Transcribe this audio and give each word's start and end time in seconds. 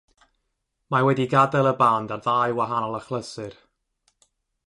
Mae 0.93 1.03
wedi 1.07 1.27
gadael 1.33 1.69
y 1.73 1.73
band 1.83 2.15
ar 2.17 2.23
ddau 2.27 2.57
wahanol 2.61 2.99
achlysur. 3.01 3.55